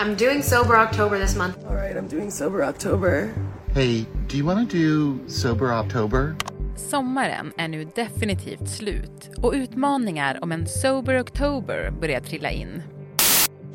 I'm 0.00 0.14
doing 0.14 0.42
sober 0.42 0.76
October 0.76 1.18
this 1.18 1.36
month. 1.36 1.56
All 1.68 1.74
right, 1.74 1.96
I'm 1.96 2.08
doing 2.08 2.30
sober 2.30 2.62
October. 2.62 3.30
Hey, 3.74 4.06
do 4.28 4.36
you 4.36 4.46
want 4.46 4.70
to 4.70 4.76
do 4.76 5.18
Sober 5.28 5.72
October? 5.72 6.36
Sommaren 6.76 7.52
är 7.56 7.68
nu 7.68 7.84
definitivt 7.84 8.68
slut 8.68 9.30
och 9.42 9.52
utmaningar 9.52 10.38
om 10.42 10.52
en 10.52 10.66
Sober 10.66 11.20
October 11.20 11.90
börjar 12.00 12.20
trilla 12.20 12.50
in. 12.50 12.82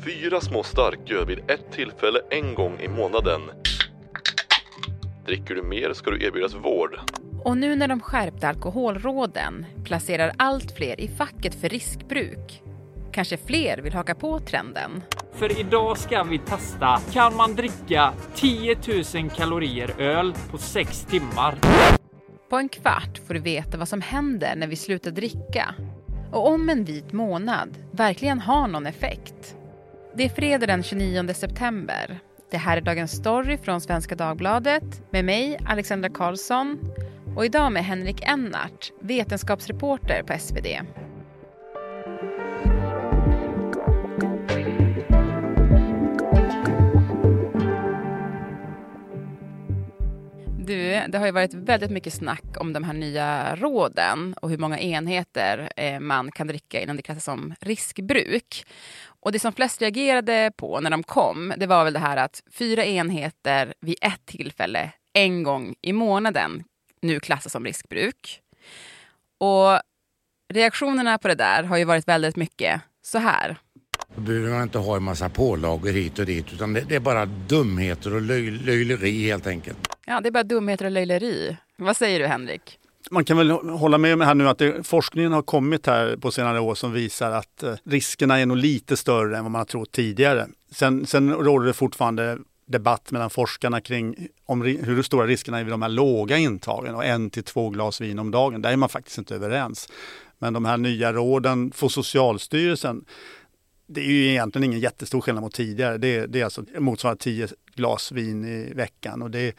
Fyra 0.04 0.40
små 0.40 0.62
starköl 0.62 1.26
vid 1.26 1.38
ett 1.38 1.72
tillfälle 1.72 2.20
en 2.30 2.54
gång 2.54 2.80
i 2.80 2.88
månaden. 2.88 3.40
Dricker 5.26 5.54
du 5.54 5.62
mer 5.62 5.92
ska 5.92 6.10
du 6.10 6.26
erbjudas 6.26 6.54
vård. 6.54 6.98
Och 7.42 7.56
nu 7.56 7.76
när 7.76 7.88
de 7.88 8.00
skärpte 8.00 8.48
alkoholråden 8.48 9.66
placerar 9.84 10.32
allt 10.38 10.76
fler 10.76 11.00
i 11.00 11.08
facket 11.08 11.54
för 11.54 11.68
riskbruk 11.68 12.62
kanske 13.14 13.36
fler 13.36 13.78
vill 13.78 13.92
haka 13.92 14.14
på 14.14 14.38
trenden. 14.38 15.02
För 15.32 15.60
idag 15.60 15.98
ska 15.98 16.22
vi 16.22 16.38
testa. 16.38 17.00
Kan 17.12 17.36
man 17.36 17.54
dricka 17.54 18.12
10 18.34 18.76
000 19.14 19.30
kalorier 19.30 20.00
öl 20.00 20.34
på 20.50 20.58
6 20.58 21.04
timmar? 21.04 21.54
På 22.50 22.56
en 22.56 22.68
kvart 22.68 23.20
får 23.26 23.34
du 23.34 23.40
veta 23.40 23.78
vad 23.78 23.88
som 23.88 24.00
händer 24.00 24.56
när 24.56 24.66
vi 24.66 24.76
slutar 24.76 25.10
dricka 25.10 25.74
och 26.32 26.48
om 26.48 26.68
en 26.68 26.84
vit 26.84 27.12
månad 27.12 27.78
verkligen 27.90 28.40
har 28.40 28.68
någon 28.68 28.86
effekt. 28.86 29.56
Det 30.16 30.24
är 30.24 30.28
fredag 30.28 30.66
den 30.66 30.82
29 30.82 31.34
september. 31.34 32.18
Det 32.50 32.56
här 32.56 32.76
är 32.76 32.80
Dagens 32.80 33.12
Story 33.12 33.58
från 33.58 33.80
Svenska 33.80 34.14
Dagbladet 34.14 35.12
med 35.12 35.24
mig, 35.24 35.58
Alexandra 35.66 36.08
Karlsson 36.08 36.78
och 37.36 37.44
idag 37.44 37.72
med 37.72 37.84
Henrik 37.84 38.22
Ennart, 38.22 38.92
vetenskapsreporter 39.00 40.22
på 40.22 40.38
SvD. 40.38 40.66
Du, 50.66 51.02
det 51.08 51.18
har 51.18 51.26
ju 51.26 51.32
varit 51.32 51.54
väldigt 51.54 51.90
mycket 51.90 52.14
snack 52.14 52.44
om 52.56 52.72
de 52.72 52.84
här 52.84 52.92
nya 52.92 53.56
råden 53.56 54.34
och 54.34 54.50
hur 54.50 54.58
många 54.58 54.78
enheter 54.78 55.72
eh, 55.76 56.00
man 56.00 56.32
kan 56.32 56.46
dricka 56.46 56.80
innan 56.80 56.96
det 56.96 57.02
klassas 57.02 57.24
som 57.24 57.54
riskbruk. 57.60 58.66
Och 59.06 59.32
det 59.32 59.38
som 59.38 59.52
flest 59.52 59.82
reagerade 59.82 60.52
på 60.56 60.80
när 60.80 60.90
de 60.90 61.02
kom, 61.02 61.54
det 61.56 61.66
var 61.66 61.84
väl 61.84 61.92
det 61.92 61.98
här 61.98 62.16
att 62.16 62.42
fyra 62.52 62.84
enheter 62.84 63.74
vid 63.80 63.96
ett 64.00 64.26
tillfälle 64.26 64.92
en 65.12 65.42
gång 65.42 65.74
i 65.80 65.92
månaden 65.92 66.64
nu 67.02 67.20
klassas 67.20 67.52
som 67.52 67.64
riskbruk. 67.64 68.40
Och 69.38 69.80
reaktionerna 70.54 71.18
på 71.18 71.28
det 71.28 71.34
där 71.34 71.62
har 71.62 71.76
ju 71.76 71.84
varit 71.84 72.08
väldigt 72.08 72.36
mycket 72.36 72.80
så 73.02 73.18
här. 73.18 73.56
Då 74.14 74.20
behöver 74.20 74.50
man 74.50 74.62
inte 74.62 74.78
ha 74.78 74.96
en 74.96 75.02
massa 75.02 75.28
pålagor 75.28 75.92
hit 75.92 76.18
och 76.18 76.26
dit 76.26 76.52
utan 76.52 76.72
det, 76.72 76.80
det 76.80 76.94
är 76.94 77.00
bara 77.00 77.26
dumheter 77.26 78.14
och 78.14 78.20
löj, 78.20 78.50
löjleri 78.50 79.26
helt 79.26 79.46
enkelt. 79.46 79.78
Ja, 80.06 80.20
det 80.20 80.28
är 80.28 80.30
bara 80.30 80.42
dumheter 80.42 80.84
och 80.84 80.90
löjleri. 80.90 81.56
Vad 81.76 81.96
säger 81.96 82.20
du 82.20 82.26
Henrik? 82.26 82.78
Man 83.10 83.24
kan 83.24 83.36
väl 83.36 83.50
hålla 83.50 83.98
med 83.98 84.18
mig 84.18 84.26
här 84.26 84.34
nu 84.34 84.48
att 84.48 84.58
det, 84.58 84.86
forskningen 84.86 85.32
har 85.32 85.42
kommit 85.42 85.86
här 85.86 86.16
på 86.16 86.30
senare 86.30 86.60
år 86.60 86.74
som 86.74 86.92
visar 86.92 87.30
att 87.30 87.62
eh, 87.62 87.74
riskerna 87.84 88.40
är 88.40 88.46
nog 88.46 88.56
lite 88.56 88.96
större 88.96 89.36
än 89.36 89.44
vad 89.44 89.52
man 89.52 89.58
har 89.58 89.66
trott 89.66 89.92
tidigare. 89.92 90.46
Sen, 90.70 91.06
sen 91.06 91.32
råder 91.32 91.66
det 91.66 91.72
fortfarande 91.72 92.38
debatt 92.66 93.10
mellan 93.10 93.30
forskarna 93.30 93.80
kring 93.80 94.28
om, 94.46 94.62
hur 94.62 95.02
stora 95.02 95.26
riskerna 95.26 95.58
är 95.58 95.64
vid 95.64 95.72
de 95.72 95.82
här 95.82 95.88
låga 95.88 96.36
intagen 96.36 96.94
och 96.94 97.04
en 97.04 97.30
till 97.30 97.44
två 97.44 97.70
glas 97.70 98.00
vin 98.00 98.18
om 98.18 98.30
dagen. 98.30 98.62
Där 98.62 98.72
är 98.72 98.76
man 98.76 98.88
faktiskt 98.88 99.18
inte 99.18 99.34
överens. 99.34 99.88
Men 100.38 100.52
de 100.52 100.64
här 100.64 100.76
nya 100.76 101.12
råden 101.12 101.72
för 101.72 101.88
Socialstyrelsen 101.88 103.04
det 103.86 104.00
är 104.00 104.04
ju 104.04 104.28
egentligen 104.28 104.64
ingen 104.64 104.80
jättestor 104.80 105.20
skillnad 105.20 105.42
mot 105.42 105.54
tidigare. 105.54 105.98
Det, 105.98 106.26
det 106.26 106.40
är 106.40 106.44
alltså 106.44 106.64
motsvarande 106.78 107.22
10 107.22 107.48
glas 107.74 108.12
vin 108.12 108.44
i 108.44 108.72
veckan. 108.74 109.22
Och 109.22 109.30
det, 109.30 109.56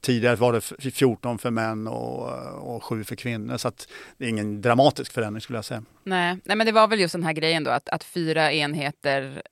tidigare 0.00 0.36
var 0.36 0.52
det 0.52 0.90
14 0.90 1.38
för 1.38 1.50
män 1.50 1.86
och, 1.86 2.76
och 2.76 2.84
7 2.84 3.04
för 3.04 3.16
kvinnor. 3.16 3.56
Så 3.56 3.72
det 4.16 4.24
är 4.24 4.28
ingen 4.28 4.60
dramatisk 4.60 5.12
förändring 5.12 5.40
skulle 5.40 5.58
jag 5.58 5.64
säga. 5.64 5.82
Nej, 6.04 6.38
Nej 6.44 6.56
men 6.56 6.66
det 6.66 6.72
var 6.72 6.88
väl 6.88 7.00
just 7.00 7.12
den 7.12 7.24
här 7.24 7.32
grejen 7.32 7.64
då 7.64 7.70
att, 7.70 7.88
att 7.88 8.04
fyra 8.04 8.52
enheter 8.52 9.42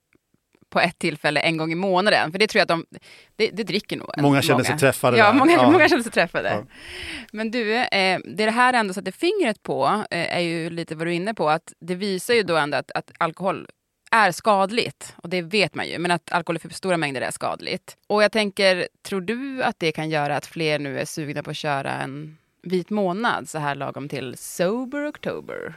på 0.69 0.79
ett 0.79 0.99
tillfälle 0.99 1.39
en 1.39 1.57
gång 1.57 1.71
i 1.71 1.75
månaden. 1.75 2.31
För 2.31 2.39
det 2.39 2.47
tror 2.47 2.59
jag 2.59 2.63
att 2.63 2.85
de, 2.89 2.99
det, 3.35 3.49
det 3.53 3.63
dricker 3.63 3.97
nog. 3.97 4.09
Många 4.17 4.41
känner 4.41 4.63
sig 4.63 4.77
träffade. 4.77 5.17
Ja, 5.17 5.33
många, 5.33 5.51
ja. 5.51 5.71
många 5.71 5.89
känner 5.89 6.03
sig 6.03 6.11
träffade. 6.11 6.49
Ja. 6.49 6.63
Men 7.31 7.51
du, 7.51 7.75
eh, 7.75 8.19
det 8.25 8.45
det 8.45 8.51
här 8.51 8.73
ändå 8.73 8.93
satte 8.93 9.11
fingret 9.11 9.63
på 9.63 10.03
eh, 10.11 10.37
är 10.37 10.39
ju 10.39 10.69
lite 10.69 10.95
vad 10.95 11.07
du 11.07 11.11
är 11.11 11.15
inne 11.15 11.33
på, 11.33 11.49
att 11.49 11.73
det 11.79 11.95
visar 11.95 12.33
ju 12.33 12.43
då 12.43 12.57
ändå 12.57 12.77
att, 12.77 12.91
att 12.91 13.11
alkohol 13.17 13.67
är 14.11 14.31
skadligt. 14.31 15.13
Och 15.15 15.29
det 15.29 15.41
vet 15.41 15.75
man 15.75 15.87
ju. 15.87 15.99
Men 15.99 16.11
att 16.11 16.31
alkohol 16.31 16.55
i 16.57 16.59
för 16.59 16.69
stora 16.69 16.97
mängder 16.97 17.21
är 17.21 17.31
skadligt. 17.31 17.97
Och 18.07 18.23
jag 18.23 18.31
tänker, 18.31 18.87
tror 19.01 19.21
du 19.21 19.63
att 19.63 19.79
det 19.79 19.91
kan 19.91 20.09
göra 20.09 20.37
att 20.37 20.45
fler 20.45 20.79
nu 20.79 20.99
är 20.99 21.05
sugna 21.05 21.43
på 21.43 21.49
att 21.49 21.57
köra 21.57 21.91
en 21.91 22.37
vit 22.67 22.89
månad 22.89 23.49
så 23.49 23.57
här 23.57 23.75
lagom 23.75 24.09
till 24.09 24.37
Sober 24.37 25.07
October? 25.07 25.75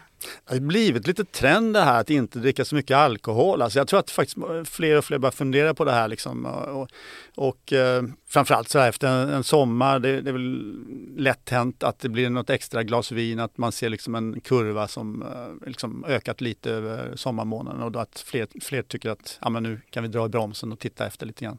Det 0.48 0.54
har 0.54 0.60
blivit 0.60 1.06
lite 1.06 1.24
trend 1.24 1.74
det 1.74 1.80
här 1.80 2.00
att 2.00 2.10
inte 2.10 2.38
dricka 2.38 2.64
så 2.64 2.74
mycket 2.74 2.96
alkohol. 2.96 3.62
Alltså 3.62 3.78
jag 3.78 3.88
tror 3.88 4.00
att 4.00 4.10
faktiskt 4.10 4.38
fler 4.64 4.98
och 4.98 5.04
fler 5.04 5.18
börjar 5.18 5.32
fundera 5.32 5.74
på 5.74 5.84
det 5.84 5.92
här. 5.92 6.08
Liksom. 6.08 6.44
Och, 6.46 6.88
och 7.34 7.72
eh, 7.72 8.02
framförallt 8.28 8.68
så 8.68 8.78
här 8.78 8.88
efter 8.88 9.08
en, 9.08 9.28
en 9.28 9.44
sommar, 9.44 9.98
det, 9.98 10.20
det, 10.20 10.30
är 10.30 10.32
väl 10.32 10.74
lätt 11.16 11.50
hänt 11.50 11.82
att 11.82 11.98
det 11.98 12.08
blir 12.08 12.30
något 12.30 12.50
extra 12.50 12.82
glas 12.82 13.12
vin, 13.12 13.40
att 13.40 13.58
man 13.58 13.72
ser 13.72 13.88
liksom 13.88 14.14
en 14.14 14.40
kurva 14.40 14.88
som 14.88 15.22
eh, 15.22 15.68
liksom 15.68 16.04
ökat 16.08 16.40
lite 16.40 16.70
över 16.70 17.16
sommarmånaden 17.16 17.82
och 17.82 18.02
att 18.02 18.24
fler, 18.26 18.46
fler 18.60 18.82
tycker 18.82 19.10
att 19.10 19.38
ja, 19.42 19.50
men 19.50 19.62
nu 19.62 19.80
kan 19.90 20.02
vi 20.02 20.08
dra 20.08 20.26
i 20.26 20.28
bromsen 20.28 20.72
och 20.72 20.78
titta 20.78 21.06
efter 21.06 21.26
lite 21.26 21.44
grann. 21.44 21.58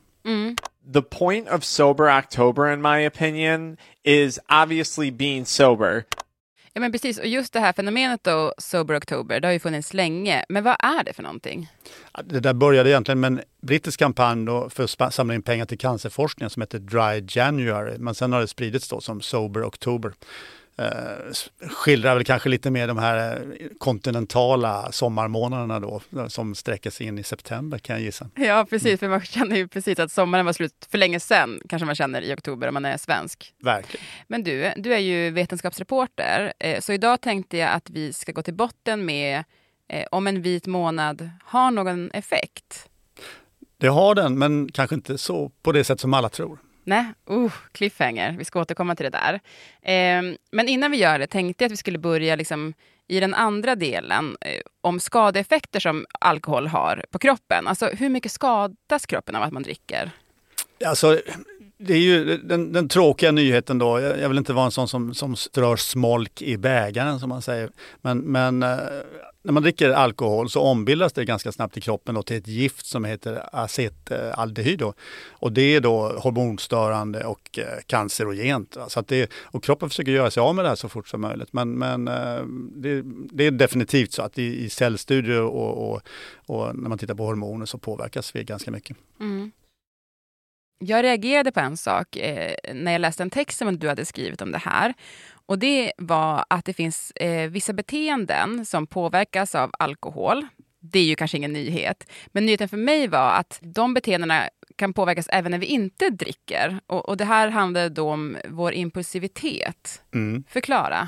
The 0.94 1.02
point 1.02 1.50
of 1.50 1.64
Sober 1.64 2.10
October, 2.10 2.74
in 2.74 2.82
my 2.82 3.08
opinion, 3.08 3.78
is 4.04 4.40
obviously 4.50 5.12
being 5.12 5.46
sober. 5.46 6.06
Ja 6.74 6.82
men 6.82 6.92
precis, 6.92 7.20
och 7.20 7.28
just 7.28 7.54
det 7.54 7.60
här 7.60 7.74
fenomenet 7.74 8.24
då, 8.24 8.54
Sober 8.58 8.98
October, 8.98 9.40
det 9.40 9.48
har 9.48 9.54
ju 9.54 9.60
funnits 9.60 9.94
länge. 9.94 10.46
Men 10.50 10.64
vad 10.64 10.76
är 10.80 11.04
det 11.04 11.14
för 11.14 11.24
någonting? 11.24 11.72
Det 12.24 12.40
där 12.40 12.54
började 12.54 12.90
egentligen 12.90 13.20
med 13.20 13.28
en 13.28 13.42
brittisk 13.62 14.00
kampanj 14.00 14.48
för 14.70 15.04
att 15.04 15.14
samla 15.14 15.34
in 15.34 15.42
pengar 15.42 15.66
till 15.66 15.78
cancerforskning 15.78 16.50
som 16.50 16.62
heter 16.62 16.80
Dry 16.80 17.26
January. 17.28 17.98
Men 17.98 18.16
sen 18.16 18.34
har 18.34 18.42
det 18.42 18.48
spridits 18.48 18.90
då 18.90 19.02
som 19.02 19.22
Sober 19.22 19.64
October 19.64 20.14
eh, 20.82 21.68
skildrar 21.70 22.16
väl 22.16 22.24
kanske 22.24 22.50
lite 22.50 22.72
mer 22.72 22.88
de 22.88 22.98
här 22.98 23.36
eh, 23.60 23.68
kontinentala 23.78 24.92
sommarmånaderna 24.92 25.80
då 25.80 26.02
som 26.28 26.56
sträcker 26.56 26.90
sig 26.90 27.08
in 27.08 27.20
i 27.20 27.24
september 27.24 27.78
kan 27.78 27.96
jag 27.96 28.04
gissa. 28.04 28.30
Ja 28.36 28.66
precis, 28.70 29.00
för 29.00 29.10
man 29.10 29.22
känner 29.22 29.56
ju 29.56 29.68
precis 29.68 30.00
att 30.00 30.12
sommaren 30.12 30.46
var 30.46 30.54
slut 30.54 30.88
för 30.92 30.98
länge 30.98 31.20
sedan 31.20 31.62
kanske 31.70 31.86
man 31.86 31.96
känner 31.96 32.22
i 32.22 32.34
oktober 32.34 32.68
om 32.68 32.74
man 32.74 32.86
är 32.86 32.98
svensk. 32.98 33.54
Verkligen. 33.64 34.06
Men 34.28 34.44
du, 34.44 34.72
du 34.78 34.94
är 34.94 35.00
ju 35.00 35.30
vetenskapsreporter 35.30 36.54
eh, 36.60 36.80
så 36.80 36.94
idag 36.94 37.22
tänkte 37.22 37.58
jag 37.58 37.72
att 37.72 37.90
vi 37.90 38.14
ska 38.14 38.32
gå 38.32 38.42
till 38.42 38.54
botten 38.54 39.06
med 39.06 39.44
om 40.12 40.28
en 40.28 40.42
vit 40.42 40.68
månad 40.68 41.30
har 41.44 41.72
någon 41.72 42.12
effekt. 42.12 42.90
Det 43.78 43.88
har 43.88 44.16
den, 44.16 44.38
men 44.38 44.72
kanske 44.72 44.96
inte 44.96 45.18
så 45.18 45.52
på 45.62 45.72
det 45.72 45.84
sätt 45.84 46.00
som 46.00 46.14
alla 46.14 46.30
tror. 46.30 46.60
Nej, 46.84 47.06
uh, 47.32 47.54
cliffhanger. 47.72 48.36
Vi 48.38 48.46
ska 48.46 48.62
återkomma 48.62 48.96
till 48.96 49.12
det 49.12 49.20
där. 49.20 49.34
Eh, 49.82 50.36
men 50.52 50.68
innan 50.68 50.92
vi 50.92 50.98
gör 50.98 51.20
det 51.20 51.28
tänkte 51.28 51.64
jag 51.64 51.68
att 51.68 51.72
vi 51.72 51.78
skulle 51.78 51.98
börja 51.98 52.36
liksom 52.36 52.74
i 53.08 53.20
den 53.20 53.34
andra 53.34 53.76
delen 53.76 54.38
eh, 54.42 54.62
om 54.82 55.00
skadeeffekter 55.00 55.80
som 55.80 56.06
alkohol 56.20 56.68
har 56.68 57.06
på 57.12 57.20
kroppen. 57.20 57.68
Alltså 57.68 57.86
hur 57.88 58.10
mycket 58.10 58.32
skadas 58.32 59.06
kroppen 59.06 59.36
av 59.36 59.44
att 59.44 59.54
man 59.54 59.64
dricker? 59.64 60.12
Alltså, 60.86 61.20
det 61.82 61.94
är 61.94 62.00
ju 62.00 62.38
den, 62.38 62.74
den, 62.74 62.88
tråkiga 62.88 63.32
nyheten 63.32 63.78
då. 63.78 64.00
Jag, 64.00 64.20
jag, 64.20 64.30
vill 64.30 64.38
inte 64.38 64.54
vara 64.54 64.66
en 64.66 64.72
sån 64.72 64.88
som, 64.88 65.14
som 65.14 65.36
strör 65.36 65.76
smolk 65.76 66.42
i 66.42 66.58
bägaren 66.58 67.20
som 67.20 67.30
man 67.30 67.42
säger. 67.42 67.70
Men, 68.02 68.20
men 68.20 68.64
eh, 68.64 68.78
när 69.44 69.54
man 69.54 69.64
dricker 69.64 69.90
alkohol 69.90 70.50
så 70.50 70.62
ombildas 70.62 71.14
det 71.14 71.26
ganska 71.26 71.52
snabbt 71.52 71.78
i 71.78 71.82
kroppen 71.82 72.16
då 72.16 72.24
till 72.24 72.38
ett 72.38 72.48
gift 72.48 72.86
som 72.86 73.06
heter 73.06 73.50
acetaldehyd. 73.52 74.82
Och 75.30 75.52
det 75.52 75.76
är 75.76 75.82
då 75.82 76.20
hormonstörande 76.20 77.26
och 77.26 77.60
eh, 77.60 77.66
cancerogent. 77.86 78.78
Så 78.88 79.00
att 79.00 79.08
det, 79.08 79.32
och 79.44 79.64
kroppen 79.64 79.90
försöker 79.90 80.12
göra 80.12 80.32
sig 80.32 80.42
av 80.42 80.56
med 80.56 80.66
det 80.66 80.70
här 80.70 80.76
så 80.76 80.90
fort 80.90 81.08
som 81.08 81.22
möjligt. 81.22 81.54
Men, 81.54 81.72
men 81.72 82.08
eh, 82.08 82.44
det, 82.76 83.02
det 83.32 83.48
är 83.48 83.52
definitivt 83.52 84.14
så 84.14 84.22
att 84.22 84.38
i, 84.38 84.64
i 84.64 84.70
cellstudier 84.70 85.42
och, 85.42 85.92
och, 85.92 86.02
och, 86.46 86.76
när 86.76 86.90
man 86.90 86.98
tittar 86.98 87.16
på 87.16 87.26
hormoner 87.26 87.66
så 87.66 87.78
påverkas 87.78 88.36
vi 88.36 88.44
ganska 88.44 88.72
mycket. 88.72 88.98
Mm. 89.20 89.52
Jag 90.84 91.04
reagerade 91.04 91.52
på 91.52 91.60
en 91.60 91.78
sak 91.78 92.16
eh, 92.16 92.54
när 92.74 92.92
jag 92.92 93.02
läste 93.02 93.24
en 93.24 93.30
text 93.30 93.58
som 93.58 93.80
du 93.80 93.88
hade 93.88 94.06
skrivit 94.06 94.42
om 94.42 94.52
det 94.52 94.58
här. 94.58 94.94
Och 95.46 95.60
det 95.60 95.92
var 95.98 96.46
att 96.48 96.66
det 96.66 96.74
finns 96.74 97.12
eh, 97.12 97.50
vissa 97.50 97.74
beteenden 97.74 98.66
som 98.66 98.88
påverkas 98.88 99.56
av 99.56 99.72
alkohol. 99.80 100.48
Det 100.80 101.00
är 101.00 101.04
ju 101.04 101.16
kanske 101.16 101.38
ingen 101.38 101.54
nyhet. 101.54 102.12
Men 102.28 102.46
nyheten 102.46 102.70
för 102.70 102.78
mig 102.78 103.08
var 103.08 103.32
att 103.32 103.60
de 103.62 103.94
beteendena 103.94 104.50
kan 104.76 104.94
påverkas 104.94 105.28
även 105.30 105.52
när 105.52 105.60
vi 105.60 105.66
inte 105.66 106.10
dricker. 106.10 106.80
Och, 106.88 107.10
och 107.10 107.18
det 107.18 107.26
här 107.26 107.48
handlar 107.48 107.90
då 107.90 108.10
om 108.10 108.38
vår 108.50 108.74
impulsivitet. 108.74 110.02
Mm. 110.14 110.44
Förklara. 110.48 111.08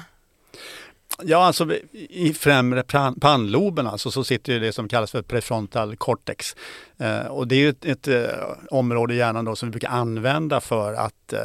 Ja, 1.22 1.46
alltså 1.46 1.74
i 2.10 2.34
främre 2.34 2.84
pannloben 3.22 3.88
alltså, 3.88 4.12
så 4.12 4.24
sitter 4.24 4.60
det 4.60 4.74
som 4.74 4.88
kallas 4.88 5.12
för 5.12 5.22
prefrontal 5.22 5.96
cortex. 5.96 6.56
Eh, 6.98 7.26
och 7.26 7.48
det 7.48 7.56
är 7.56 7.70
ett, 7.70 7.86
ett 7.86 8.08
eh, 8.08 8.24
område 8.70 9.14
i 9.14 9.18
hjärnan 9.18 9.46
då 9.46 9.56
som 9.56 9.70
vi 9.70 9.72
brukar 9.72 9.90
använda 9.90 10.62
för 10.62 10.94
att 10.94 11.34
eh, 11.34 11.40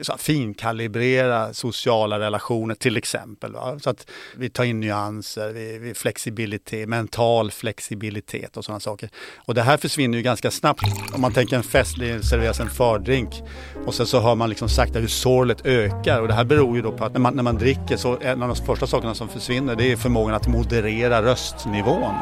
så, 0.00 0.16
finkalibrera 0.18 1.54
sociala 1.54 2.18
relationer 2.18 2.74
till 2.74 2.96
exempel. 2.96 3.52
Va? 3.52 3.78
Så 3.78 3.90
att 3.90 4.10
vi 4.36 4.50
tar 4.50 4.64
in 4.64 4.80
nyanser, 4.80 5.52
vi, 5.52 5.78
vi 5.78 5.94
flexibilitet, 5.94 6.88
mental 6.88 7.50
flexibilitet 7.50 8.56
och 8.56 8.64
sådana 8.64 8.80
saker. 8.80 9.08
Och 9.36 9.54
det 9.54 9.62
här 9.62 9.76
försvinner 9.76 10.18
ju 10.18 10.22
ganska 10.22 10.50
snabbt. 10.50 10.82
Om 11.14 11.20
man 11.20 11.32
tänker 11.32 11.56
en 11.56 11.62
fest, 11.62 11.96
det 11.98 12.22
serveras 12.22 12.60
en 12.60 12.70
fördrink 12.70 13.42
och 13.86 13.94
sen 13.94 14.06
så 14.06 14.20
hör 14.20 14.34
man 14.34 14.48
liksom 14.48 14.68
sakta 14.68 14.98
hur 14.98 15.08
sorlet 15.08 15.66
ökar 15.66 16.20
och 16.20 16.28
det 16.28 16.34
här 16.34 16.44
beror 16.44 16.76
ju 16.76 16.82
då 16.82 16.92
på 16.92 17.04
att 17.04 17.12
när 17.12 17.20
man, 17.20 17.36
när 17.36 17.42
man 17.42 17.56
dricker 17.56 17.96
så 17.96 18.18
en 18.20 18.42
av 18.42 18.48
de 18.48 18.56
första 18.66 18.86
sakerna 18.86 19.05
som 19.14 19.28
försvinner 19.28 19.76
det 19.76 19.92
är 19.92 19.96
förmågan 19.96 20.34
att 20.34 20.46
moderera 20.46 21.22
röstnivån 21.22 22.14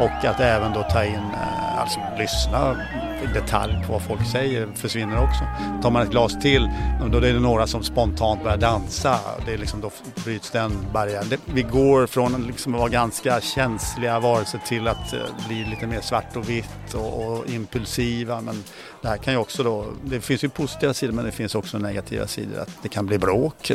och 0.00 0.24
att 0.24 0.40
även 0.40 0.72
då 0.72 0.82
ta 0.82 1.04
in 1.04 1.14
eh, 1.14 1.80
alltså 1.80 2.00
lyssna 2.18 2.76
i 3.24 3.26
detalj 3.26 3.84
på 3.86 3.92
vad 3.92 4.02
folk 4.02 4.26
säger 4.32 4.68
försvinner 4.74 5.22
också. 5.22 5.44
Tar 5.82 5.90
man 5.90 6.02
ett 6.02 6.10
glas 6.10 6.40
till, 6.40 6.70
då 7.10 7.18
är 7.18 7.32
det 7.32 7.40
några 7.40 7.66
som 7.66 7.82
spontant 7.82 8.42
börjar 8.42 8.56
dansa. 8.56 9.18
Det 9.46 9.52
är 9.54 9.58
liksom, 9.58 9.80
då 9.80 9.90
bryts 10.24 10.50
den 10.50 10.86
barriären. 10.92 11.38
Vi 11.44 11.62
går 11.62 12.06
från 12.06 12.46
liksom 12.46 12.74
att 12.74 12.80
vara 12.80 12.90
ganska 12.90 13.40
känsliga 13.40 14.20
varelser 14.20 14.60
till 14.66 14.88
att 14.88 15.12
eh, 15.12 15.46
bli 15.48 15.64
lite 15.64 15.86
mer 15.86 16.00
svart 16.00 16.36
och 16.36 16.50
vitt 16.50 16.94
och, 16.94 17.26
och 17.26 17.50
impulsiva. 17.50 18.40
Men 18.40 18.64
det 19.02 19.08
här 19.08 19.16
kan 19.16 19.32
ju 19.32 19.38
också 19.38 19.62
då, 19.62 19.86
det 20.04 20.20
finns 20.20 20.44
ju 20.44 20.48
positiva 20.48 20.94
sidor 20.94 21.12
men 21.12 21.24
det 21.24 21.32
finns 21.32 21.54
också 21.54 21.78
negativa 21.78 22.26
sidor. 22.26 22.60
Att 22.60 22.82
det 22.82 22.88
kan 22.88 23.06
bli 23.06 23.18
bråk. 23.18 23.72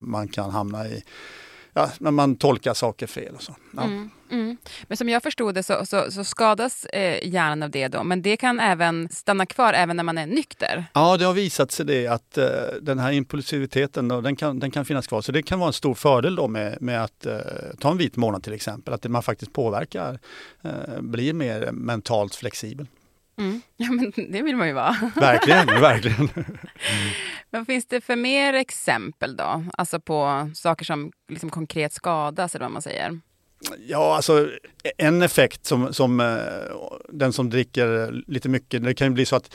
Man 0.00 0.28
kan 0.28 0.50
hamna 0.50 0.86
i 0.86 1.02
ja, 1.72 1.90
när 2.00 2.10
man 2.10 2.36
tolkar 2.36 2.74
saker 2.74 3.06
fel. 3.06 3.34
Och 3.34 3.42
så. 3.42 3.56
Ja. 3.76 3.82
Mm, 3.82 4.10
mm. 4.30 4.56
Men 4.82 4.96
som 4.96 5.08
jag 5.08 5.22
förstod 5.22 5.54
det 5.54 5.62
så, 5.62 5.86
så, 5.86 6.10
så 6.10 6.24
skadas 6.24 6.84
eh, 6.84 7.28
hjärnan 7.28 7.62
av 7.62 7.70
det 7.70 7.88
då, 7.88 8.04
men 8.04 8.22
det 8.22 8.36
kan 8.36 8.60
även 8.60 9.08
stanna 9.08 9.46
kvar 9.46 9.72
även 9.72 9.96
när 9.96 10.04
man 10.04 10.18
är 10.18 10.26
nykter? 10.26 10.84
Ja, 10.92 11.16
det 11.16 11.24
har 11.24 11.34
visat 11.34 11.72
sig 11.72 11.86
det 11.86 12.06
att 12.06 12.38
eh, 12.38 12.46
den 12.82 12.98
här 12.98 13.12
impulsiviteten 13.12 14.08
då, 14.08 14.20
den, 14.20 14.36
kan, 14.36 14.58
den 14.58 14.70
kan 14.70 14.84
finnas 14.84 15.06
kvar. 15.06 15.20
Så 15.20 15.32
det 15.32 15.42
kan 15.42 15.58
vara 15.58 15.68
en 15.68 15.72
stor 15.72 15.94
fördel 15.94 16.36
då 16.36 16.48
med, 16.48 16.82
med 16.82 17.04
att 17.04 17.26
eh, 17.26 17.38
ta 17.78 17.90
en 17.90 17.98
vit 17.98 18.16
månad 18.16 18.42
till 18.42 18.52
exempel, 18.52 18.94
att 18.94 19.04
man 19.04 19.22
faktiskt 19.22 19.52
påverkar, 19.52 20.18
eh, 20.62 21.00
blir 21.00 21.32
mer 21.32 21.72
mentalt 21.72 22.34
flexibel. 22.34 22.86
Mm. 23.40 23.60
Ja, 23.76 23.90
men 23.90 24.12
det 24.32 24.42
vill 24.42 24.56
man 24.56 24.66
ju 24.68 24.72
vara. 24.72 24.96
Verkligen, 25.16 25.66
verkligen. 25.66 26.28
Mm. 26.36 26.56
Vad 27.50 27.66
finns 27.66 27.86
det 27.86 28.00
för 28.00 28.16
mer 28.16 28.54
exempel 28.54 29.36
då? 29.36 29.64
Alltså 29.72 30.00
på 30.00 30.50
saker 30.54 30.84
som 30.84 31.12
liksom 31.28 31.50
konkret 31.50 31.92
skadas 31.92 32.54
eller 32.54 32.64
vad 32.64 32.72
man 32.72 32.82
säger? 32.82 33.20
Ja, 33.86 34.16
alltså 34.16 34.48
en 34.96 35.22
effekt 35.22 35.66
som, 35.66 35.94
som 35.94 36.20
eh, 36.20 36.36
den 37.08 37.32
som 37.32 37.50
dricker 37.50 38.12
lite 38.26 38.48
mycket, 38.48 38.84
det 38.84 38.94
kan 38.94 39.06
ju 39.06 39.14
bli 39.14 39.26
så 39.26 39.36
att 39.36 39.54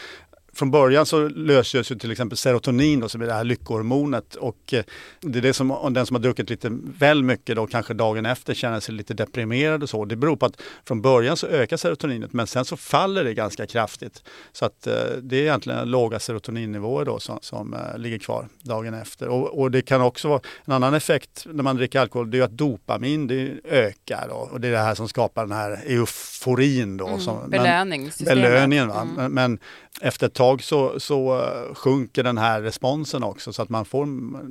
från 0.55 0.71
början 0.71 1.05
så 1.05 1.27
löses 1.27 1.91
ju 1.91 1.95
till 1.95 2.11
exempel 2.11 2.37
serotonin 2.37 2.99
då, 2.99 3.09
som 3.09 3.21
är 3.21 3.25
det 3.25 3.33
här 3.33 3.43
lyckohormonet 3.43 4.35
och 4.35 4.73
eh, 4.73 4.83
det 5.21 5.39
är 5.39 5.41
det 5.41 5.53
som, 5.53 5.93
den 5.93 6.05
som 6.05 6.15
har 6.15 6.21
druckit 6.21 6.49
lite 6.49 6.69
väl 6.71 7.23
mycket 7.23 7.55
då 7.55 7.67
kanske 7.67 7.93
dagen 7.93 8.25
efter 8.25 8.53
känner 8.53 8.79
sig 8.79 8.95
lite 8.95 9.13
deprimerad 9.13 9.83
och 9.83 9.89
så. 9.89 10.05
Det 10.05 10.15
beror 10.15 10.35
på 10.35 10.45
att 10.45 10.61
från 10.87 11.01
början 11.01 11.37
så 11.37 11.47
ökar 11.47 11.77
serotoninet 11.77 12.33
men 12.33 12.47
sen 12.47 12.65
så 12.65 12.77
faller 12.77 13.23
det 13.23 13.33
ganska 13.33 13.67
kraftigt. 13.67 14.23
Så 14.51 14.65
att 14.65 14.87
eh, 14.87 14.93
det 15.21 15.35
är 15.35 15.41
egentligen 15.41 15.91
låga 15.91 16.19
serotoninnivåer 16.19 17.05
då 17.05 17.19
som, 17.19 17.39
som 17.41 17.73
uh, 17.73 17.97
ligger 17.97 18.17
kvar 18.17 18.47
dagen 18.61 18.93
efter. 18.93 19.27
Och, 19.27 19.59
och, 19.59 19.71
det 19.71 19.81
kan 19.81 20.01
också 20.01 20.27
vara 20.27 20.41
en 20.65 20.73
annan 20.73 20.93
effekt 20.93 21.45
när 21.45 21.63
man 21.63 21.75
dricker 21.75 21.99
alkohol, 21.99 22.31
det 22.31 22.39
är 22.39 22.43
att 22.43 22.57
dopamin 22.57 23.27
det 23.27 23.53
ökar 23.63 24.27
då, 24.29 24.35
och 24.35 24.61
det 24.61 24.67
är 24.67 24.71
det 24.71 24.77
här 24.77 24.95
som 24.95 25.07
skapar 25.07 25.41
den 25.41 25.57
här 25.57 25.83
euforin 25.85 26.97
då. 26.97 27.07
Mm, 27.07 27.19
som, 27.19 27.49
belöningssystemet. 27.49 28.43
Belöningen. 28.43 28.87
Va? 28.87 29.01
Mm. 29.01 29.15
Men, 29.15 29.33
men 29.33 29.59
efter 30.01 30.27
ett 30.27 30.33
tag 30.33 30.44
så, 30.57 30.99
så 30.99 31.39
eh, 31.39 31.75
sjunker 31.75 32.23
den 32.23 32.37
här 32.37 32.61
responsen 32.61 33.23
också 33.23 33.53
så 33.53 33.61
att 33.61 33.69
man 33.69 33.85
får, 33.85 34.05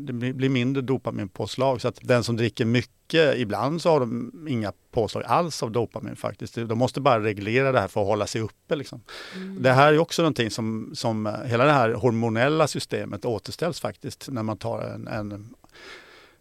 det 0.06 0.12
blir 0.12 0.48
mindre 0.48 0.82
dopaminpåslag. 0.82 1.80
Så 1.80 1.88
att 1.88 1.98
den 2.02 2.24
som 2.24 2.36
dricker 2.36 2.64
mycket, 2.64 3.38
ibland 3.38 3.82
så 3.82 3.90
har 3.90 4.00
de 4.00 4.46
inga 4.48 4.72
påslag 4.90 5.24
alls 5.24 5.62
av 5.62 5.72
dopamin 5.72 6.16
faktiskt. 6.16 6.54
De 6.54 6.78
måste 6.78 7.00
bara 7.00 7.20
reglera 7.20 7.72
det 7.72 7.80
här 7.80 7.88
för 7.88 8.00
att 8.00 8.06
hålla 8.06 8.26
sig 8.26 8.40
uppe. 8.40 8.76
Liksom. 8.76 9.02
Mm. 9.34 9.62
Det 9.62 9.72
här 9.72 9.92
är 9.92 9.98
också 9.98 10.22
någonting 10.22 10.50
som, 10.50 10.90
som 10.94 11.26
eh, 11.26 11.42
hela 11.44 11.64
det 11.64 11.72
här 11.72 11.92
hormonella 11.92 12.66
systemet 12.66 13.24
återställs 13.24 13.80
faktiskt 13.80 14.28
när 14.30 14.42
man 14.42 14.56
tar 14.56 14.80
en, 14.82 15.08
en 15.08 15.54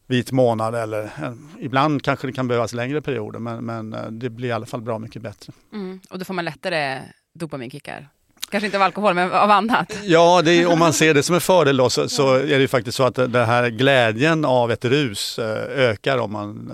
vit 0.08 0.32
månad 0.32 0.76
eller 0.76 1.12
en, 1.24 1.50
ibland 1.60 2.04
kanske 2.04 2.28
det 2.28 2.34
kan 2.34 2.48
behövas 2.48 2.74
längre 2.74 3.02
perioder 3.02 3.40
men, 3.40 3.66
men 3.66 3.94
eh, 3.94 4.12
det 4.12 4.30
blir 4.30 4.50
i 4.50 4.52
alla 4.52 4.66
fall 4.66 4.82
bra 4.82 5.00
mycket 5.00 5.22
bättre. 5.22 5.54
Mm. 5.74 6.00
Och 6.10 6.20
då 6.20 6.26
får 6.26 6.34
man 6.34 6.46
lättare 6.46 7.02
dopaminkickar? 7.34 8.10
Kanske 8.54 8.66
inte 8.66 8.78
av 8.78 8.84
alkohol, 8.84 9.14
men 9.14 9.32
av 9.32 9.52
annat. 9.52 10.00
Ja, 10.04 10.44
är, 10.46 10.66
om 10.66 10.80
man 10.80 10.94
ser 10.94 11.14
det 11.14 11.24
som 11.24 11.36
en 11.36 11.42
fördel 11.42 11.78
då, 11.78 11.90
så, 11.90 12.10
så, 12.10 12.34
är 12.34 12.60
det 12.60 12.68
faktiskt 12.68 12.98
så 12.98 13.04
att 13.04 13.16
den 13.16 13.46
här 13.46 13.70
glädjen 13.70 14.46
av 14.46 14.72
ett 14.72 14.86
rus 14.86 15.40
eh, 15.40 15.90
ökar 15.90 16.18
om 16.18 16.32
man, 16.32 16.72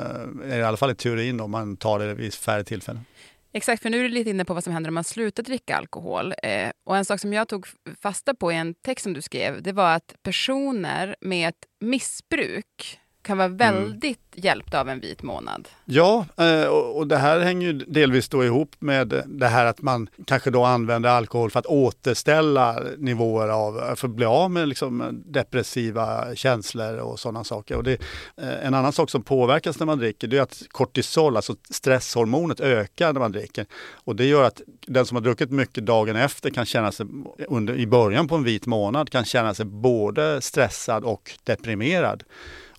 eh, 0.50 0.58
i 0.58 0.64
alla 0.64 0.78
fall 0.78 0.92
i 0.92 0.96
teorin, 0.96 1.40
om 1.40 1.52
man 1.52 1.78
tar 1.78 2.00
det 2.00 2.14
vid 2.14 2.34
färre 2.34 2.64
tillfällen. 2.64 3.06
Exakt, 3.54 3.82
för 3.82 3.90
nu 3.90 4.00
är 4.00 4.04
du 4.04 4.10
lite 4.10 4.30
inne 4.30 4.46
på 4.46 4.54
vad 4.54 4.64
som 4.64 4.74
händer 4.74 4.88
om 4.88 4.94
man 4.94 5.04
slutar 5.04 5.44
dricka 5.44 5.78
alkohol. 5.78 6.34
Eh, 6.44 6.70
och 6.86 6.98
en 6.98 7.06
sak 7.06 7.20
som 7.20 7.34
jag 7.34 7.48
tog 7.48 7.68
fasta 8.02 8.34
på 8.34 8.52
i 8.52 8.56
en 8.56 8.74
text 8.74 9.04
som 9.04 9.14
du 9.14 9.22
skrev, 9.22 9.62
det 9.62 9.72
var 9.72 9.96
att 9.96 10.16
personer 10.24 11.16
med 11.22 11.50
ett 11.50 11.66
missbruk 11.82 12.99
kan 13.22 13.38
vara 13.38 13.48
väldigt 13.48 14.36
mm. 14.36 14.46
hjälpt 14.46 14.74
av 14.74 14.90
en 14.90 15.00
vit 15.00 15.24
månad. 15.24 15.68
Ja, 15.86 16.26
eh, 16.38 16.68
och 16.68 17.08
det 17.08 17.18
här 17.18 17.40
hänger 17.40 17.68
ju 17.68 17.74
delvis 17.74 18.30
då 18.30 18.46
ihop 18.46 18.76
med 18.80 19.24
det 19.28 19.48
här 19.48 19.66
att 19.66 19.82
man 19.82 20.10
kanske 20.26 20.52
då 20.52 20.64
använder 20.64 21.10
alkohol 21.10 21.52
för 21.52 21.60
att 21.60 21.66
återställa 21.66 22.80
nivåer 22.98 23.48
av, 23.50 23.96
för 23.96 24.08
att 24.08 24.16
bli 24.16 24.26
av 24.26 24.52
med 24.52 24.68
liksom 24.68 25.24
depressiva 25.26 26.36
känslor 26.36 26.98
och 26.98 27.20
sådana 27.20 27.44
saker. 27.44 27.76
Och 27.76 27.84
det, 27.84 28.02
eh, 28.38 28.66
en 28.66 28.74
annan 28.74 28.94
sak 28.94 29.10
som 29.10 29.24
påverkas 29.24 29.80
när 29.80 29.86
man 29.86 29.98
dricker 29.98 30.28
det 30.28 30.38
är 30.38 30.42
att 30.42 30.64
kortisol, 30.70 31.36
alltså 31.36 31.56
stresshormonet, 31.70 32.60
ökar 32.60 33.14
när 33.14 33.20
man 33.20 33.32
dricker. 33.32 33.66
Och 33.92 34.16
det 34.16 34.26
gör 34.26 34.44
att 34.44 34.62
den 34.88 35.06
som 35.06 35.16
har 35.16 35.22
druckit 35.22 35.52
mycket 35.52 35.86
dagen 35.86 36.16
efter 36.16 36.50
kan 36.50 36.66
känna 36.66 36.92
sig, 36.92 37.06
under, 37.48 37.76
i 37.76 37.88
början 37.88 38.28
på 38.28 38.36
en 38.36 38.44
vit 38.44 38.66
månad, 38.66 39.10
kan 39.10 39.26
känna 39.26 39.54
sig 39.54 39.66
både 39.66 40.42
stressad 40.42 41.04
och 41.04 41.32
deprimerad. 41.44 42.24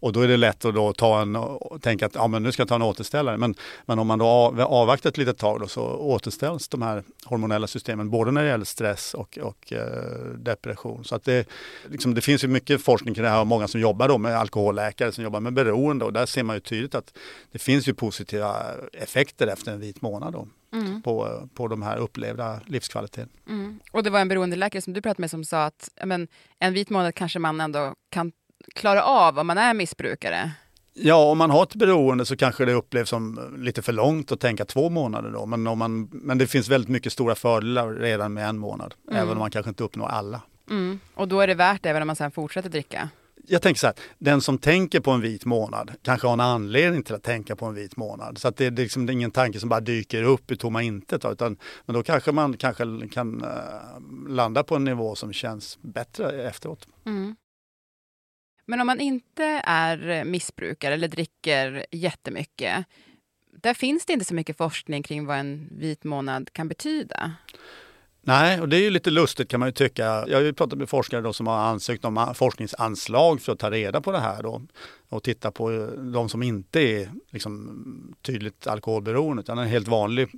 Och 0.01 0.13
då 0.13 0.21
är 0.21 0.29
det 0.29 0.37
lätt 0.37 0.65
att 0.65 0.75
då 0.75 0.93
ta 0.93 1.23
en, 1.23 1.37
och 1.37 1.83
tänka 1.83 2.07
att 2.07 2.15
ja, 2.15 2.27
men 2.27 2.43
nu 2.43 2.53
ska 2.53 2.61
jag 2.61 2.69
ta 2.69 2.75
en 2.75 2.83
återställare. 2.83 3.37
Men, 3.37 3.55
men 3.87 3.99
om 3.99 4.07
man 4.07 4.19
då 4.19 4.27
avvaktar 4.65 5.11
ett 5.11 5.19
litet 5.19 5.39
tag 5.39 5.61
då, 5.61 5.69
så 5.69 5.83
återställs 5.83 6.69
de 6.69 6.83
här 6.83 7.03
hormonella 7.25 7.67
systemen 7.67 8.11
både 8.11 8.31
när 8.31 8.43
det 8.43 8.49
gäller 8.49 8.65
stress 8.65 9.15
och, 9.15 9.39
och 9.43 9.73
eh, 9.73 10.35
depression. 10.39 11.05
Så 11.05 11.15
att 11.15 11.25
det, 11.25 11.49
liksom, 11.89 12.15
det 12.15 12.21
finns 12.21 12.45
ju 12.45 12.49
mycket 12.49 12.83
forskning 12.83 13.15
kring 13.15 13.25
det 13.25 13.31
här 13.31 13.41
och 13.41 13.47
många 13.47 13.69
som 13.69 13.81
jobbar 13.81 14.09
då 14.09 14.19
med 14.19 14.37
alkoholläkare 14.37 15.13
som 15.13 15.25
jobbar 15.25 15.41
med 15.41 15.53
beroende 15.53 16.05
och 16.05 16.13
där 16.13 16.27
ser 16.27 16.43
man 16.43 16.57
ju 16.57 16.61
tydligt 16.61 16.95
att 16.95 17.15
det 17.53 17.59
finns 17.59 17.89
ju 17.89 17.95
positiva 17.95 18.57
effekter 18.93 19.47
efter 19.47 19.73
en 19.73 19.81
vit 19.81 20.03
månad. 20.03 20.33
Då. 20.33 20.49
Mm. 20.73 21.03
På, 21.03 21.49
på 21.55 21.69
de 21.69 21.83
här 21.83 21.97
upplevda 21.97 22.61
livskvaliteten. 22.67 23.29
Mm. 23.49 23.81
Och 23.93 24.03
det 24.03 24.11
var 24.11 24.21
en 24.21 24.29
beroendeläkare 24.29 24.83
som 24.83 24.93
du 24.93 25.03
pratade 25.03 25.23
med 25.23 25.31
som 25.31 25.45
sa 25.45 25.65
att 25.65 25.89
men, 26.05 26.29
en 26.59 26.75
vit 26.75 26.91
månad 26.91 27.15
kanske 27.15 27.39
man 27.39 27.61
ändå 27.61 27.95
kan 28.11 28.33
klara 28.75 29.05
av 29.05 29.39
om 29.39 29.47
man 29.47 29.59
är 29.59 29.75
missbrukare? 29.75 30.53
Ja, 30.95 31.31
om 31.31 31.39
man 31.39 31.51
har 31.51 31.63
ett 31.63 31.75
beroende 31.75 32.27
så 32.27 32.37
kanske 32.37 32.65
det 32.65 32.73
upplevs 32.73 33.09
som 33.09 33.55
lite 33.59 33.83
för 33.83 33.93
långt 33.93 34.33
att 34.33 34.41
tänka 34.41 34.65
två 34.65 34.91
månader 34.91 35.31
då. 35.31 35.47
Men, 35.47 35.67
om 35.67 35.79
man, 35.79 36.09
men 36.13 36.39
det 36.39 36.47
finns 36.47 36.69
väldigt 36.69 36.91
mycket 36.91 37.13
stora 37.13 37.35
fördelar 37.35 37.95
redan 37.95 38.33
med 38.33 38.49
en 38.49 38.59
månad, 38.59 38.95
mm. 39.09 39.23
även 39.23 39.33
om 39.33 39.39
man 39.39 39.51
kanske 39.51 39.69
inte 39.69 39.85
uppnår 39.85 40.07
alla. 40.07 40.41
Mm. 40.71 41.01
Och 41.15 41.29
då 41.29 41.41
är 41.41 41.47
det 41.47 41.55
värt 41.55 41.83
det 41.83 41.91
även 41.91 42.03
om 42.03 42.07
man 42.07 42.17
sen 42.17 42.31
fortsätter 42.31 42.69
dricka? 42.69 43.09
Jag 43.47 43.63
tänker 43.63 43.79
så 43.79 43.87
här, 43.87 43.97
den 44.19 44.41
som 44.41 44.59
tänker 44.59 45.01
på 45.01 45.11
en 45.11 45.21
vit 45.21 45.45
månad 45.45 45.91
kanske 46.03 46.27
har 46.27 46.33
en 46.33 46.41
anledning 46.41 47.03
till 47.03 47.15
att 47.15 47.23
tänka 47.23 47.57
på 47.57 47.67
en 47.67 47.75
vit 47.75 47.97
månad. 47.97 48.39
Så 48.39 48.49
att 48.49 48.57
det, 48.57 48.67
är 48.67 48.71
liksom, 48.71 49.07
det 49.07 49.11
är 49.11 49.15
ingen 49.15 49.31
tanke 49.31 49.61
som 49.61 49.69
bara 49.69 49.81
dyker 49.81 50.23
upp 50.23 50.51
i 50.51 50.57
tomma 50.57 50.83
intet. 50.83 51.25
Utan, 51.25 51.57
men 51.87 51.95
då 51.95 52.03
kanske 52.03 52.33
man 52.33 52.57
kanske 52.57 53.09
kan 53.13 53.45
uh, 53.45 54.29
landa 54.29 54.63
på 54.63 54.77
en 54.77 54.85
nivå 54.85 55.15
som 55.15 55.33
känns 55.33 55.79
bättre 55.83 56.43
efteråt. 56.43 56.87
Mm. 57.07 57.37
Men 58.71 58.81
om 58.81 58.87
man 58.87 59.01
inte 59.01 59.45
är 59.65 60.25
missbrukare 60.25 60.95
eller 60.95 61.09
dricker 61.09 61.87
jättemycket, 61.91 62.85
där 63.63 63.75
finns 63.75 64.07
det 64.07 64.13
inte 64.13 64.25
så 64.25 64.35
mycket 64.35 64.57
forskning 64.57 65.03
kring 65.03 65.27
vad 65.27 65.39
en 65.39 65.69
vit 65.71 66.05
månad 66.05 66.53
kan 66.53 66.69
betyda. 66.69 67.33
Nej, 68.23 68.61
och 68.61 68.69
det 68.69 68.77
är 68.77 68.81
ju 68.81 68.91
lite 68.91 69.11
lustigt 69.11 69.49
kan 69.49 69.61
man 69.61 69.69
ju 69.69 69.73
tycka. 69.73 70.05
Jag 70.05 70.35
har 70.37 70.41
ju 70.41 70.53
pratat 70.53 70.79
med 70.79 70.89
forskare 70.89 71.21
då 71.21 71.33
som 71.33 71.47
har 71.47 71.59
ansökt 71.59 72.05
om 72.05 72.35
forskningsanslag 72.35 73.41
för 73.41 73.53
att 73.53 73.59
ta 73.59 73.71
reda 73.71 74.01
på 74.01 74.13
det 74.13 74.21
här 74.21 74.43
då, 74.43 74.63
och 75.09 75.23
titta 75.23 75.51
på 75.51 75.73
eh, 75.73 75.87
de 75.89 76.29
som 76.29 76.43
inte 76.43 76.81
är 76.81 77.11
liksom 77.31 78.15
tydligt 78.23 78.67
alkoholberoende 78.67 79.41
utan 79.41 79.59
en 79.59 79.69
helt 79.69 79.89
vanlig 79.89 80.29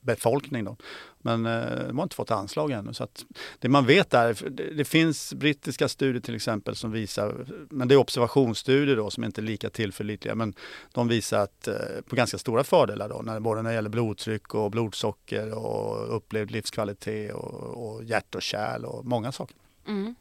befolkning. 0.00 0.64
Då. 0.64 0.76
Men 1.18 1.46
eh, 1.46 1.86
de 1.86 1.98
har 1.98 2.02
inte 2.02 2.16
fått 2.16 2.30
anslag 2.30 2.70
ännu. 2.70 2.94
Så 2.94 3.04
att 3.04 3.24
det 3.58 3.68
man 3.68 3.86
vet 3.86 4.14
är, 4.14 4.50
det, 4.50 4.74
det 4.74 4.84
finns 4.84 5.34
brittiska 5.34 5.88
studier 5.88 6.22
till 6.22 6.34
exempel 6.34 6.76
som 6.76 6.92
visar, 6.92 7.46
men 7.70 7.88
det 7.88 7.94
är 7.94 7.96
observationsstudier 7.96 8.96
då 8.96 9.10
som 9.10 9.24
inte 9.24 9.40
är 9.40 9.42
lika 9.42 9.70
tillförlitliga, 9.70 10.34
men 10.34 10.54
de 10.92 11.08
visar 11.08 11.38
att, 11.38 11.68
eh, 11.68 11.74
på 12.06 12.16
ganska 12.16 12.38
stora 12.38 12.64
fördelar 12.64 13.08
då, 13.08 13.22
när, 13.22 13.40
både 13.40 13.62
när 13.62 13.70
det 13.70 13.74
gäller 13.74 13.90
blodtryck 13.90 14.54
och 14.54 14.70
blodsocker 14.70 15.58
och 15.58 16.16
upplevd 16.16 16.50
livskvalitet 16.50 17.32
och, 17.32 17.94
och 17.94 18.04
hjärt 18.04 18.34
och 18.34 18.42
kärl 18.42 18.84
och 18.84 19.06
många 19.06 19.32
saker. 19.32 19.56
Mm. 19.86 20.14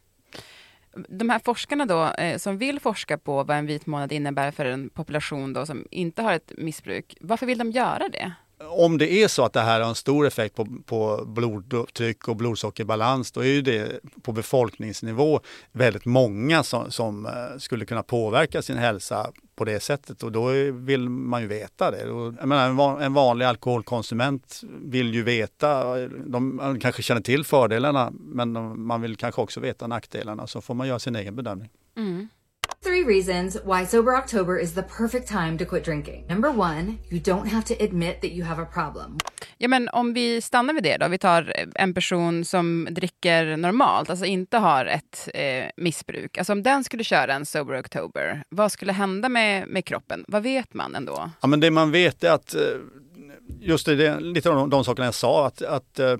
De 1.08 1.30
här 1.30 1.40
forskarna 1.40 1.86
då, 1.86 2.06
eh, 2.06 2.38
som 2.38 2.58
vill 2.58 2.80
forska 2.80 3.18
på 3.18 3.44
vad 3.44 3.58
en 3.58 3.66
vit 3.66 3.86
månad 3.86 4.12
innebär 4.12 4.52
för 4.52 4.66
en 4.66 4.90
population 4.90 5.54
då, 5.54 5.66
som 5.66 5.88
inte 5.92 6.22
har 6.22 6.34
ett 6.34 6.52
missbruk, 6.58 7.18
varför 7.22 7.46
vill 7.46 7.58
de 7.58 7.72
göra 7.72 8.10
det? 8.10 8.34
Om 8.70 8.98
det 8.98 9.14
är 9.14 9.28
så 9.28 9.46
att 9.46 9.54
det 9.54 9.62
här 9.62 9.82
har 9.82 9.90
en 9.90 9.96
stor 9.96 10.28
effekt 10.28 10.56
på, 10.56 10.68
på 10.86 11.24
blodtryck 11.26 12.28
och 12.28 12.36
blodsockerbalans, 12.36 13.32
då 13.32 13.42
är 13.42 13.48
ju 13.48 13.62
det 13.62 14.00
på 14.22 14.32
befolkningsnivå 14.32 15.40
väldigt 15.72 16.06
många 16.06 16.64
som, 16.64 16.92
som 16.92 17.26
eh, 17.26 17.32
skulle 17.58 17.86
kunna 17.86 18.04
påverka 18.04 18.62
sin 18.62 18.78
hälsa 18.78 19.32
på 19.56 19.66
det 19.66 19.80
sättet 19.80 20.24
och 20.24 20.32
då 20.32 20.48
vill 20.72 21.10
man 21.10 21.42
ju 21.42 21.48
veta 21.48 21.92
det. 21.92 22.02
jag 22.40 22.48
menar, 22.48 23.02
en 23.02 23.14
vanlig 23.14 23.46
alkoholkonsument 23.46 24.62
vill 24.82 25.14
ju 25.14 25.24
veta, 25.24 25.96
de 26.08 26.78
kanske 26.82 27.02
känner 27.02 27.22
till 27.22 27.46
fördelarna 27.46 28.12
men 28.12 28.52
man 28.82 29.02
vill 29.02 29.16
kanske 29.16 29.42
också 29.42 29.60
veta 29.60 29.88
nackdelarna 29.88 30.48
så 30.48 30.62
får 30.62 30.74
man 30.74 30.88
göra 30.88 31.00
sin 31.00 31.16
egen 31.16 31.36
bedömning. 31.36 31.70
Mm. 31.98 32.28
Three 32.84 33.04
reasons 33.04 33.58
why 33.66 33.86
Sober 33.86 34.16
October 34.16 34.60
is 34.60 34.74
the 34.74 34.84
perfect 34.84 35.28
time 35.28 35.58
to 35.58 35.66
quit 35.66 35.86
drinking. 35.86 36.26
Number 36.30 36.50
one, 36.50 36.98
you 37.10 37.20
don't 37.20 37.48
have 37.48 37.66
to 37.66 37.84
admit 37.84 38.22
that 38.22 38.32
you 38.32 38.46
have 38.46 38.62
a 38.62 38.66
problem. 38.74 39.18
Ja, 39.58 39.68
men 39.68 39.90
om 39.90 40.14
vi 40.14 40.42
stannar 40.42 40.74
vid 40.74 40.84
det 40.84 40.98
då. 40.98 41.08
Vi 41.08 41.18
tar 41.18 41.54
en 41.76 41.94
person 41.94 42.46
som 42.46 42.88
dricker 42.92 43.58
normalt, 43.58 44.10
alltså 44.10 44.26
inte 44.26 44.58
har 44.58 44.86
ett 44.86 45.30
eh, 45.34 45.66
missbruk. 45.78 46.38
Alltså 46.38 46.54
om 46.54 46.64
den 46.64 46.84
skulle 46.84 47.04
köra 47.04 47.34
en 47.34 47.46
Sober 47.46 47.80
October, 47.80 48.44
vad 48.50 48.72
skulle 48.72 48.92
hända 48.92 49.30
med, 49.30 49.68
med 49.68 49.86
kroppen? 49.86 50.26
Vad 50.28 50.44
vet 50.44 50.74
man 50.74 50.96
ändå? 50.96 51.32
Ja, 51.42 51.48
men 51.48 51.60
det 51.60 51.72
man 51.72 51.92
vet 51.92 52.24
är 52.24 52.32
att, 52.32 52.56
eh, 52.56 52.62
just 53.60 53.86
det, 53.86 54.20
lite 54.20 54.50
av 54.50 54.56
de, 54.56 54.70
de 54.70 54.84
sakerna 54.84 55.08
jag 55.08 55.14
sa, 55.14 55.48
att, 55.48 55.62
att 55.62 56.00
eh, 56.00 56.08
Eh, 56.08 56.18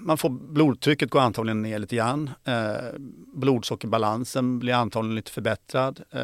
man 0.00 0.18
får, 0.18 0.30
blodtrycket 0.30 1.10
går 1.10 1.20
antagligen 1.20 1.62
ner 1.62 1.78
lite 1.78 1.96
grann. 1.96 2.30
Eh, 2.44 2.76
blodsockerbalansen 3.34 4.58
blir 4.58 4.74
antagligen 4.74 5.14
lite 5.14 5.30
förbättrad. 5.30 6.00
Eh, 6.10 6.22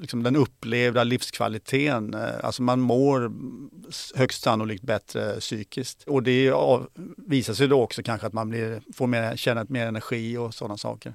liksom 0.00 0.22
den 0.22 0.36
upplevda 0.36 1.04
livskvaliteten, 1.04 2.14
eh, 2.14 2.20
alltså 2.42 2.62
man 2.62 2.80
mår 2.80 3.32
högst 4.14 4.42
sannolikt 4.42 4.82
bättre 4.82 5.40
psykiskt. 5.40 6.02
Och 6.02 6.22
det 6.22 6.52
visar 7.16 7.54
sig 7.54 7.68
då 7.68 7.82
också 7.82 8.02
kanske 8.02 8.26
att 8.26 8.32
man 8.32 8.48
blir, 8.48 8.82
får 8.94 9.06
mer, 9.06 9.36
känna 9.36 9.66
mer 9.68 9.86
energi 9.86 10.36
och 10.36 10.54
sådana 10.54 10.76
saker. 10.76 11.14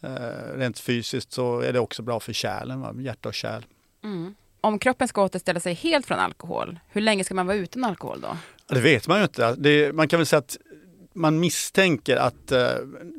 Eh, 0.00 0.56
rent 0.56 0.78
fysiskt 0.78 1.32
så 1.32 1.60
är 1.60 1.72
det 1.72 1.80
också 1.80 2.02
bra 2.02 2.20
för 2.20 2.32
kärlen, 2.32 2.80
va? 2.80 2.94
hjärta 2.98 3.28
och 3.28 3.34
kärl. 3.34 3.62
Mm. 4.04 4.34
Om 4.60 4.78
kroppen 4.78 5.08
ska 5.08 5.22
återställa 5.22 5.60
sig 5.60 5.74
helt 5.74 6.06
från 6.06 6.18
alkohol, 6.18 6.78
hur 6.88 7.00
länge 7.00 7.24
ska 7.24 7.34
man 7.34 7.46
vara 7.46 7.56
utan 7.56 7.84
alkohol 7.84 8.20
då? 8.20 8.36
Det 8.68 8.80
vet 8.80 9.08
man 9.08 9.18
ju 9.18 9.24
inte. 9.24 9.54
Det, 9.54 9.92
man 9.92 10.08
kan 10.08 10.18
väl 10.18 10.26
säga 10.26 10.38
att 10.38 10.56
man 11.16 11.40
misstänker 11.40 12.16
att 12.16 12.52
eh, 12.52 12.74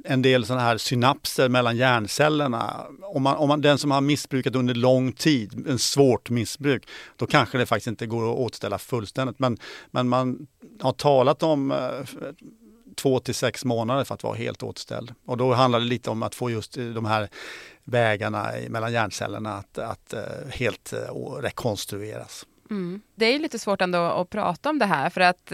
en 0.06 0.22
del 0.22 0.46
sådana 0.46 0.64
här 0.64 0.78
synapser 0.78 1.50
mellan 1.50 1.78
hjärncellerna, 1.78 2.86
om, 3.02 3.24
man, 3.24 3.38
om 3.38 3.48
man, 3.48 3.62
den 3.62 3.78
som 3.78 3.92
har 3.92 4.02
missbrukat 4.02 4.56
under 4.56 4.74
lång 4.74 5.12
tid, 5.12 5.68
en 5.68 5.80
svårt 5.80 6.30
missbruk, 6.30 6.88
då 7.16 7.28
kanske 7.28 7.58
det 7.58 7.66
faktiskt 7.66 7.88
inte 7.88 8.06
går 8.06 8.32
att 8.32 8.38
återställa 8.38 8.78
fullständigt. 8.78 9.40
Men, 9.40 9.58
men 9.92 10.10
man 10.10 10.48
har 10.82 10.94
talat 10.94 11.44
om 11.44 11.72
eh, 11.72 11.78
två 12.96 13.20
till 13.20 13.36
sex 13.36 13.66
månader 13.66 14.04
för 14.04 14.16
att 14.16 14.24
vara 14.24 14.36
helt 14.36 14.64
återställd. 14.64 15.14
Och 15.26 15.38
då 15.38 15.54
handlar 15.54 15.80
det 15.80 15.86
lite 15.86 16.10
om 16.10 16.24
att 16.24 16.36
få 16.36 16.50
just 16.50 16.78
eh, 16.78 16.86
de 16.86 17.06
här 17.06 17.30
vägarna 17.84 18.52
mellan 18.70 18.94
hjärncellerna 18.94 19.54
att, 19.54 19.78
att 19.78 20.14
eh, 20.14 20.22
helt 20.50 20.94
eh, 20.94 21.16
rekonstrueras. 21.42 22.46
Mm. 22.70 23.02
Det 23.16 23.26
är 23.26 23.40
lite 23.40 23.60
svårt 23.60 23.82
ändå 23.82 23.98
att 23.98 24.30
prata 24.30 24.70
om 24.70 24.80
det 24.80 24.86
här 24.86 25.10
för 25.10 25.22
att 25.22 25.52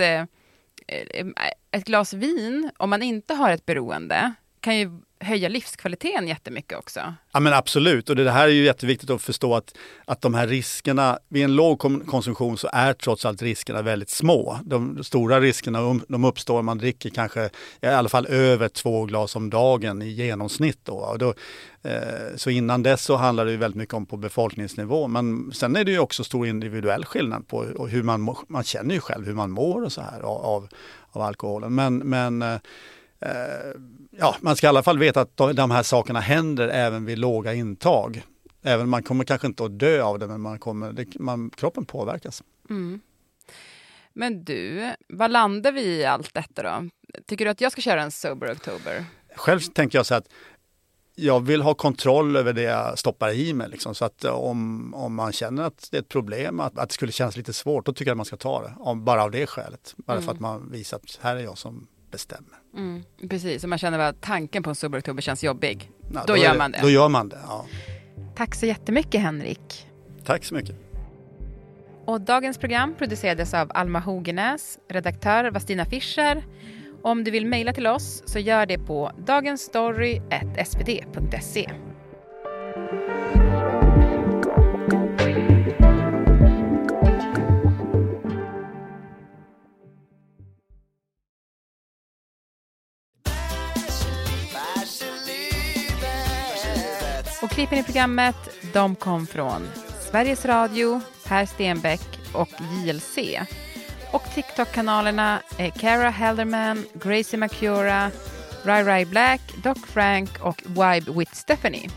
Eh, 0.88 1.00
eh 1.10 1.26
ett 1.74 1.86
glas 1.86 2.14
vin, 2.14 2.72
om 2.78 2.90
man 2.90 3.02
inte 3.02 3.34
har 3.34 3.52
ett 3.52 3.66
beroende, 3.66 4.34
kan 4.60 4.78
ju 4.78 5.02
höja 5.24 5.50
livskvaliteten 5.50 6.28
jättemycket 6.28 6.78
också. 6.78 7.14
Ja 7.32 7.40
men 7.40 7.54
absolut, 7.54 8.10
och 8.10 8.16
det 8.16 8.32
här 8.32 8.44
är 8.44 8.52
ju 8.52 8.64
jätteviktigt 8.64 9.10
att 9.10 9.22
förstå 9.22 9.56
att, 9.56 9.76
att 10.06 10.22
de 10.22 10.34
här 10.34 10.48
riskerna, 10.48 11.20
vid 11.30 11.44
en 11.44 11.56
låg 11.56 11.80
konsumtion 12.08 12.58
så 12.58 12.70
är 12.74 12.94
trots 12.94 13.26
allt 13.26 13.42
riskerna 13.42 13.82
väldigt 13.82 14.10
små. 14.10 14.60
De 14.64 15.04
stora 15.04 15.40
riskerna 15.40 16.00
de 16.08 16.26
uppstår 16.26 16.60
om 16.60 16.66
man 16.66 16.78
dricker 16.78 17.10
kanske 17.10 17.50
i 17.82 17.88
alla 17.88 18.10
fall 18.10 18.28
över 18.28 18.68
två 18.68 19.06
glas 19.06 19.36
om 19.36 19.50
dagen 19.50 20.02
i 20.02 20.10
genomsnitt. 20.10 20.80
Då. 20.84 20.94
Och 20.94 21.18
då 21.18 21.34
eh, 21.82 22.36
så 22.36 22.50
innan 22.50 22.84
dess 22.84 23.04
så 23.04 23.16
handlar 23.16 23.46
det 23.46 23.58
väldigt 23.58 23.78
mycket 23.78 23.94
om 23.94 24.06
på 24.06 24.18
befolkningsnivå. 24.18 25.08
Men 25.08 25.52
sen 25.54 25.76
är 25.76 25.84
det 25.84 25.92
ju 25.92 26.00
också 26.00 26.24
stor 26.24 26.48
individuell 26.48 27.06
skillnad 27.06 27.48
på 27.48 27.88
hur 27.88 28.04
man, 28.04 28.36
man 28.48 28.64
känner 28.64 28.96
ju 28.96 29.02
själv 29.02 29.26
hur 29.26 29.34
man 29.34 29.52
mår 29.52 29.84
och 29.84 29.92
så 29.92 30.02
här 30.02 30.22
av, 30.22 30.68
av 31.12 31.22
alkoholen. 31.22 31.76
Men, 31.76 31.98
men 31.98 32.42
eh, 32.42 32.58
Eh, 32.58 32.60
ja, 34.12 34.36
man 34.42 34.56
ska 34.56 34.68
i 34.68 34.70
alla 34.70 34.84
fall 34.84 35.00
veta 35.00 35.22
att 35.22 35.38
de 35.38 35.72
här 35.72 35.84
sakerna 35.84 36.20
händer 36.20 36.68
även 36.68 37.06
vid 37.06 37.20
låga 37.20 37.54
intag. 37.54 38.24
Även 38.64 38.90
man 38.90 39.04
kommer 39.04 39.24
kanske 39.24 39.48
inte 39.48 39.66
att 39.66 39.80
dö 39.80 40.04
av 40.04 40.20
det, 40.20 40.28
men 40.28 40.42
man 40.42 40.60
kommer, 40.60 40.94
det, 40.94 41.20
man, 41.20 41.50
kroppen 41.50 41.86
påverkas. 41.86 42.44
Mm. 42.70 43.02
Men 44.14 44.44
du, 44.44 44.92
vad 45.10 45.32
landar 45.32 45.72
vi 45.72 45.82
i 45.82 46.06
allt 46.06 46.34
detta 46.34 46.64
då? 46.64 46.90
Tycker 47.28 47.46
du 47.46 47.52
att 47.52 47.62
jag 47.62 47.72
ska 47.72 47.82
köra 47.82 48.02
en 48.02 48.12
Sober 48.12 48.52
October? 48.52 49.06
Själv 49.36 49.60
tänker 49.60 49.98
jag 49.98 50.06
så 50.06 50.16
att 50.16 50.28
jag 51.16 51.46
vill 51.46 51.62
ha 51.62 51.74
kontroll 51.74 52.36
över 52.36 52.54
det 52.54 52.62
jag 52.62 53.00
stoppar 53.00 53.32
i 53.32 53.54
mig. 53.54 53.70
Liksom. 53.70 53.96
Så 53.96 54.06
att 54.06 54.26
om, 54.26 54.94
om 54.94 55.16
man 55.16 55.32
känner 55.32 55.64
att 55.64 55.88
det 55.92 55.98
är 55.98 56.02
ett 56.02 56.10
problem, 56.10 56.60
att, 56.60 56.80
att 56.80 56.90
det 56.90 56.94
skulle 56.94 57.12
kännas 57.12 57.38
lite 57.38 57.54
svårt, 57.54 57.86
då 57.86 57.94
tycker 57.94 58.10
jag 58.10 58.14
att 58.14 58.18
man 58.18 58.26
ska 58.26 58.38
ta 58.38 58.62
det. 58.62 58.74
Om, 58.80 59.06
bara 59.06 59.24
av 59.24 59.32
det 59.32 59.48
skälet. 59.48 59.94
Bara 59.98 60.18
mm. 60.18 60.26
för 60.26 60.32
att 60.34 60.40
man 60.40 60.72
visar 60.72 60.98
att 60.98 61.20
här 61.22 61.36
är 61.36 61.40
jag 61.40 61.58
som 61.58 61.88
bestämmer. 62.14 62.58
Mm, 62.76 63.04
precis, 63.30 63.64
om 63.64 63.70
man 63.70 63.80
känner 63.80 64.00
att 64.00 64.22
tanken 64.22 64.64
på 64.64 64.70
en 64.70 64.76
Sober 64.76 65.00
Oktober 65.00 65.22
känns 65.22 65.44
jobbig. 65.44 65.92
Ja, 66.14 66.24
då, 66.28 66.34
då, 66.34 66.38
gör 66.38 66.58
man 66.58 66.72
det. 66.72 66.80
Då 66.82 66.90
gör 66.90 67.10
man 67.10 67.30
det, 67.30 67.40
ja. 67.44 67.66
Tack 68.36 68.56
så 68.56 68.66
jättemycket 68.66 69.22
Henrik. 69.22 69.88
Tack 70.26 70.46
så 70.46 70.56
mycket. 70.56 70.76
Och 72.06 72.22
dagens 72.22 72.58
program 72.58 72.96
producerades 72.98 73.54
av 73.54 73.72
Alma 73.74 74.00
Hogenäs, 74.00 74.80
redaktör 74.90 75.52
var 75.52 75.60
Stina 75.60 75.86
Fischer. 75.86 76.44
Om 77.04 77.24
du 77.24 77.32
vill 77.32 77.46
mejla 77.46 77.74
till 77.74 77.88
oss 77.88 78.24
så 78.26 78.40
gör 78.40 78.66
det 78.66 78.78
på 78.78 79.12
dagensstory.svd.se. 79.26 81.70
Och 97.44 97.50
klippen 97.50 97.78
i 97.78 97.84
programmet 97.84 98.36
de 98.74 98.96
kom 98.96 99.28
från 99.28 99.68
Sveriges 100.12 100.46
Radio, 100.46 101.02
Per 101.28 101.46
Stenbeck 101.46 102.20
och 102.34 102.50
JLC. 102.50 103.18
Och 104.12 104.24
TikTok-kanalerna 104.36 105.42
är 105.58 105.70
Cara 105.70 106.10
Helderman, 106.10 106.86
Gracie 106.94 107.40
Macura, 107.40 108.12
Rai 108.66 108.84
Rai 108.84 109.06
Black, 109.06 109.42
Doc 109.64 109.78
Frank 109.88 110.30
och 110.42 110.62
Vibe 110.66 111.12
with 111.20 111.34
Stephanie. 111.34 111.90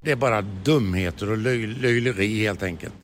Det 0.00 0.10
är 0.10 0.16
bara 0.16 0.42
dumheter 0.42 1.30
och 1.30 1.38
löj 1.38 1.66
löjleri 1.66 2.42
helt 2.42 2.62
enkelt. 2.62 2.94